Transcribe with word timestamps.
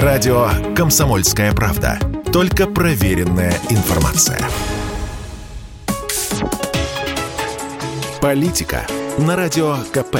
Радио 0.00 0.48
«Комсомольская 0.74 1.52
правда». 1.52 1.98
Только 2.32 2.66
проверенная 2.66 3.52
информация. 3.68 4.40
Политика 8.18 8.86
на 9.18 9.36
Радио 9.36 9.76
КП. 9.92 10.16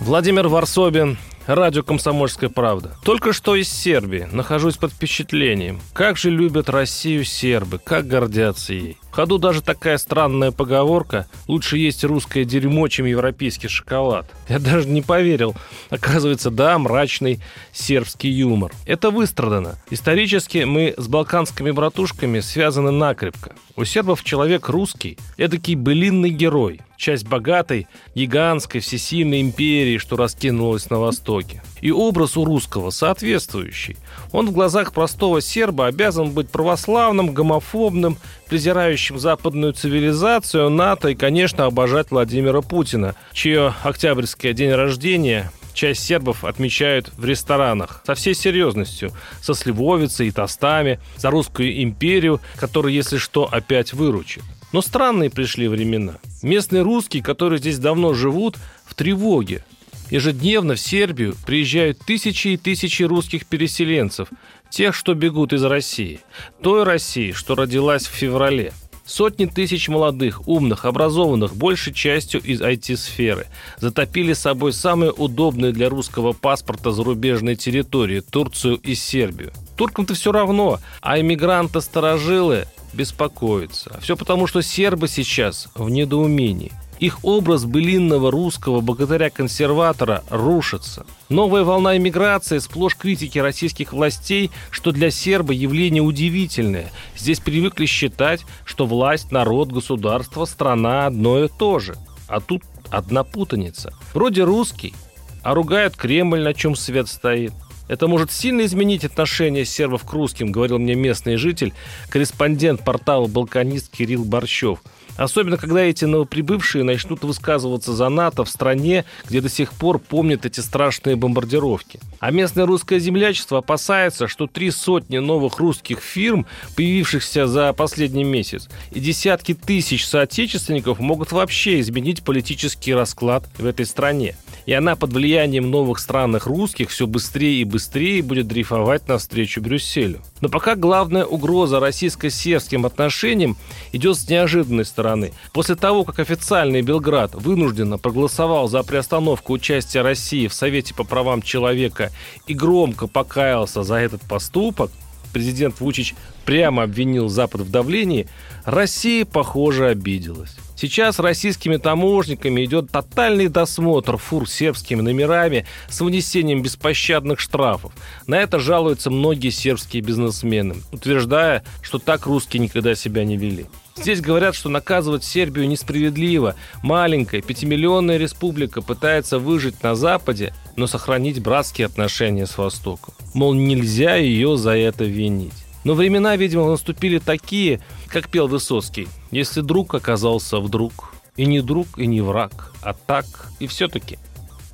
Владимир 0.00 0.48
Варсобин, 0.48 1.16
Радио 1.46 1.84
«Комсомольская 1.84 2.50
правда». 2.50 2.96
Только 3.04 3.32
что 3.32 3.54
из 3.54 3.68
Сербии. 3.68 4.28
Нахожусь 4.32 4.76
под 4.76 4.92
впечатлением. 4.92 5.80
Как 5.92 6.18
же 6.18 6.28
любят 6.28 6.68
Россию 6.68 7.24
сербы, 7.24 7.78
как 7.78 8.08
гордятся 8.08 8.74
ей. 8.74 8.98
В 9.12 9.14
ходу 9.14 9.38
даже 9.38 9.62
такая 9.62 9.96
странная 9.98 10.50
поговорка 10.50 11.28
«лучше 11.46 11.78
есть 11.78 12.02
русское 12.02 12.44
дерьмо, 12.44 12.88
чем 12.88 13.06
европейский 13.06 13.68
шоколад». 13.68 14.28
Я 14.48 14.58
даже 14.58 14.88
не 14.88 15.02
поверил. 15.02 15.54
Оказывается, 15.88 16.50
да, 16.50 16.76
мрачный 16.80 17.38
сербский 17.72 18.28
юмор. 18.28 18.72
Это 18.84 19.10
выстрадано. 19.10 19.76
Исторически 19.88 20.64
мы 20.64 20.94
с 20.96 21.06
балканскими 21.06 21.70
братушками 21.70 22.40
связаны 22.40 22.90
накрепко. 22.90 23.54
У 23.76 23.84
сербов 23.84 24.24
человек 24.24 24.68
русский– 24.68 25.16
эдакий 25.36 25.76
былинный 25.76 26.30
герой 26.30 26.80
часть 26.96 27.26
богатой, 27.26 27.86
гигантской, 28.14 28.80
всесильной 28.80 29.40
империи, 29.40 29.98
что 29.98 30.16
раскинулась 30.16 30.90
на 30.90 30.98
Востоке. 30.98 31.62
И 31.80 31.90
образ 31.90 32.36
у 32.36 32.44
русского 32.44 32.90
соответствующий. 32.90 33.96
Он 34.32 34.48
в 34.48 34.52
глазах 34.52 34.92
простого 34.92 35.40
серба 35.40 35.86
обязан 35.86 36.30
быть 36.30 36.50
православным, 36.50 37.32
гомофобным, 37.32 38.18
презирающим 38.48 39.18
западную 39.18 39.72
цивилизацию, 39.72 40.70
НАТО 40.70 41.08
и, 41.08 41.14
конечно, 41.14 41.66
обожать 41.66 42.10
Владимира 42.10 42.62
Путина, 42.62 43.14
чье 43.32 43.74
октябрьское 43.82 44.52
день 44.52 44.72
рождения 44.72 45.50
часть 45.76 46.04
сербов 46.04 46.44
отмечают 46.44 47.12
в 47.16 47.24
ресторанах 47.24 48.02
со 48.04 48.14
всей 48.14 48.34
серьезностью, 48.34 49.12
со 49.42 49.54
сливовицей 49.54 50.28
и 50.28 50.30
тостами, 50.32 50.98
за 51.16 51.30
русскую 51.30 51.82
империю, 51.82 52.40
которая, 52.56 52.92
если 52.92 53.18
что, 53.18 53.44
опять 53.44 53.92
выручит. 53.92 54.42
Но 54.72 54.82
странные 54.82 55.30
пришли 55.30 55.68
времена. 55.68 56.14
Местные 56.46 56.82
русские, 56.82 57.24
которые 57.24 57.58
здесь 57.58 57.80
давно 57.80 58.14
живут, 58.14 58.56
в 58.84 58.94
тревоге. 58.94 59.64
Ежедневно 60.10 60.76
в 60.76 60.78
Сербию 60.78 61.34
приезжают 61.44 61.98
тысячи 61.98 62.48
и 62.48 62.56
тысячи 62.56 63.02
русских 63.02 63.46
переселенцев, 63.46 64.28
тех, 64.70 64.94
что 64.94 65.14
бегут 65.14 65.52
из 65.52 65.64
России. 65.64 66.20
Той 66.62 66.84
России, 66.84 67.32
что 67.32 67.56
родилась 67.56 68.06
в 68.06 68.12
феврале. 68.12 68.72
Сотни 69.04 69.46
тысяч 69.46 69.88
молодых, 69.88 70.46
умных, 70.46 70.84
образованных, 70.84 71.56
большей 71.56 71.92
частью 71.92 72.40
из 72.40 72.60
IT-сферы, 72.62 73.48
затопили 73.78 74.32
собой 74.32 74.72
самые 74.72 75.10
удобные 75.10 75.72
для 75.72 75.88
русского 75.88 76.32
паспорта 76.32 76.92
зарубежные 76.92 77.56
территории– 77.56 78.20
Турцию 78.30 78.76
и 78.76 78.94
Сербию. 78.94 79.52
Туркам-то 79.76 80.14
все 80.14 80.30
равно, 80.30 80.78
а 81.00 81.18
иммигранты-старожилы 81.18 82.66
беспокоиться. 82.96 83.98
Все 84.00 84.16
потому, 84.16 84.46
что 84.46 84.62
сербы 84.62 85.08
сейчас 85.08 85.68
в 85.74 85.88
недоумении. 85.90 86.72
Их 86.98 87.18
образ 87.24 87.66
былинного 87.66 88.30
русского 88.30 88.80
богатыря-консерватора 88.80 90.24
рушится. 90.30 91.04
Новая 91.28 91.62
волна 91.62 91.96
иммиграции, 91.98 92.58
сплошь 92.58 92.96
критики 92.96 93.38
российских 93.38 93.92
властей, 93.92 94.50
что 94.70 94.92
для 94.92 95.10
серба 95.10 95.52
явление 95.52 96.02
удивительное. 96.02 96.90
Здесь 97.14 97.40
привыкли 97.40 97.84
считать, 97.84 98.46
что 98.64 98.86
власть, 98.86 99.30
народ, 99.30 99.70
государство, 99.70 100.46
страна 100.46 101.06
одно 101.06 101.44
и 101.44 101.48
то 101.48 101.78
же. 101.78 101.96
А 102.28 102.40
тут 102.40 102.62
одна 102.90 103.24
путаница. 103.24 103.92
Вроде 104.14 104.44
русский, 104.44 104.94
а 105.42 105.54
ругают 105.54 105.96
Кремль, 105.96 106.42
на 106.42 106.54
чем 106.54 106.74
свет 106.74 107.08
стоит. 107.08 107.52
Это 107.88 108.08
может 108.08 108.32
сильно 108.32 108.64
изменить 108.64 109.04
отношение 109.04 109.64
сербов 109.64 110.04
к 110.04 110.12
русским, 110.12 110.50
говорил 110.50 110.78
мне 110.78 110.94
местный 110.94 111.36
житель, 111.36 111.72
корреспондент 112.08 112.84
портала 112.84 113.26
«Балканист» 113.26 113.90
Кирилл 113.90 114.24
Борщев. 114.24 114.80
Особенно, 115.16 115.56
когда 115.56 115.80
эти 115.80 116.04
новоприбывшие 116.04 116.84
начнут 116.84 117.24
высказываться 117.24 117.94
за 117.94 118.08
НАТО 118.08 118.44
в 118.44 118.50
стране, 118.50 119.04
где 119.28 119.40
до 119.40 119.48
сих 119.48 119.72
пор 119.72 119.98
помнят 119.98 120.44
эти 120.44 120.60
страшные 120.60 121.16
бомбардировки. 121.16 122.00
А 122.20 122.30
местное 122.30 122.66
русское 122.66 122.98
землячество 122.98 123.58
опасается, 123.58 124.28
что 124.28 124.46
три 124.46 124.70
сотни 124.70 125.18
новых 125.18 125.58
русских 125.58 126.00
фирм, 126.00 126.46
появившихся 126.76 127.46
за 127.46 127.72
последний 127.72 128.24
месяц, 128.24 128.68
и 128.90 129.00
десятки 129.00 129.54
тысяч 129.54 130.06
соотечественников 130.06 130.98
могут 130.98 131.32
вообще 131.32 131.80
изменить 131.80 132.22
политический 132.22 132.92
расклад 132.92 133.48
в 133.56 133.64
этой 133.64 133.86
стране 133.86 134.36
и 134.66 134.72
она 134.72 134.96
под 134.96 135.12
влиянием 135.12 135.70
новых 135.70 136.00
странных 136.00 136.46
русских 136.46 136.90
все 136.90 137.06
быстрее 137.06 137.60
и 137.60 137.64
быстрее 137.64 138.22
будет 138.22 138.48
дрейфовать 138.48 139.08
навстречу 139.08 139.62
Брюсселю. 139.62 140.20
Но 140.40 140.48
пока 140.48 140.74
главная 140.74 141.24
угроза 141.24 141.80
российско-сербским 141.80 142.84
отношениям 142.84 143.56
идет 143.92 144.18
с 144.18 144.28
неожиданной 144.28 144.84
стороны. 144.84 145.32
После 145.52 145.76
того, 145.76 146.04
как 146.04 146.18
официальный 146.18 146.82
Белград 146.82 147.34
вынужденно 147.34 147.96
проголосовал 147.96 148.68
за 148.68 148.82
приостановку 148.82 149.52
участия 149.52 150.02
России 150.02 150.48
в 150.48 150.54
Совете 150.54 150.94
по 150.94 151.04
правам 151.04 151.42
человека 151.42 152.10
и 152.46 152.54
громко 152.54 153.06
покаялся 153.06 153.84
за 153.84 153.94
этот 153.94 154.22
поступок, 154.22 154.90
президент 155.32 155.80
Вучич 155.80 156.14
прямо 156.46 156.84
обвинил 156.84 157.28
Запад 157.28 157.62
в 157.62 157.70
давлении, 157.70 158.28
Россия, 158.64 159.24
похоже, 159.26 159.88
обиделась. 159.88 160.56
Сейчас 160.76 161.18
российскими 161.18 161.78
таможниками 161.78 162.64
идет 162.64 162.90
тотальный 162.90 163.48
досмотр 163.48 164.18
фур 164.18 164.48
сербскими 164.48 165.00
номерами 165.00 165.66
с 165.88 166.00
внесением 166.00 166.62
беспощадных 166.62 167.40
штрафов. 167.40 167.92
На 168.26 168.38
это 168.38 168.58
жалуются 168.58 169.10
многие 169.10 169.50
сербские 169.50 170.02
бизнесмены, 170.02 170.76
утверждая, 170.92 171.64
что 171.80 171.98
так 171.98 172.26
русские 172.26 172.62
никогда 172.62 172.94
себя 172.94 173.24
не 173.24 173.36
вели. 173.36 173.66
Здесь 173.96 174.20
говорят, 174.20 174.54
что 174.54 174.68
наказывать 174.68 175.24
Сербию 175.24 175.66
несправедливо. 175.66 176.54
Маленькая 176.82 177.40
пятимиллионная 177.40 178.18
республика 178.18 178.82
пытается 178.82 179.38
выжить 179.38 179.82
на 179.82 179.94
Западе, 179.94 180.52
но 180.76 180.86
сохранить 180.86 181.40
братские 181.40 181.86
отношения 181.86 182.46
с 182.46 182.58
Востоком. 182.58 183.14
Мол, 183.32 183.54
нельзя 183.54 184.16
ее 184.16 184.58
за 184.58 184.76
это 184.76 185.04
винить. 185.04 185.65
Но 185.86 185.94
времена, 185.94 186.34
видимо, 186.34 186.68
наступили 186.68 187.20
такие, 187.20 187.78
как 188.08 188.28
пел 188.28 188.48
Высоцкий. 188.48 189.06
Если 189.30 189.60
друг 189.60 189.94
оказался 189.94 190.58
вдруг, 190.58 191.14
и 191.36 191.46
не 191.46 191.60
друг, 191.60 191.86
и 191.96 192.08
не 192.08 192.20
враг, 192.20 192.72
а 192.82 192.92
так, 192.92 193.24
и 193.60 193.68
все-таки. 193.68 194.18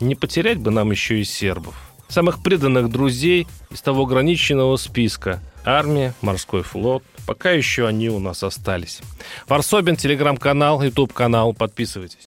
Не 0.00 0.16
потерять 0.16 0.58
бы 0.58 0.72
нам 0.72 0.90
еще 0.90 1.20
и 1.20 1.24
сербов. 1.24 1.76
Самых 2.08 2.42
преданных 2.42 2.90
друзей 2.90 3.46
из 3.70 3.82
того 3.82 4.02
ограниченного 4.02 4.76
списка. 4.78 5.40
Армия, 5.64 6.12
морской 6.22 6.64
флот. 6.64 7.04
Пока 7.24 7.52
еще 7.52 7.86
они 7.86 8.08
у 8.08 8.18
нас 8.18 8.42
остались. 8.42 8.98
Варсобин, 9.46 9.94
телеграм-канал, 9.94 10.82
ютуб-канал. 10.82 11.54
Подписывайтесь. 11.54 12.26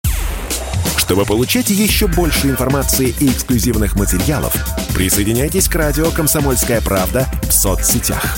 Чтобы 0.98 1.24
получать 1.24 1.70
еще 1.70 2.08
больше 2.08 2.50
информации 2.50 3.16
и 3.22 3.28
эксклюзивных 3.28 3.96
материалов, 3.96 4.54
присоединяйтесь 4.94 5.70
к 5.70 5.76
радио 5.76 6.12
«Комсомольская 6.12 6.82
правда» 6.82 7.26
в 7.44 7.54
соцсетях 7.54 8.38